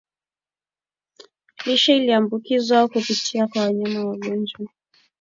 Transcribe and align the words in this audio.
lishe 1.65 1.97
iliyoambukizwa 1.97 2.79
au 2.79 2.89
kupitia 2.89 3.47
kwa 3.47 3.61
wanyama 3.63 4.05
wagonjwa 4.05 4.67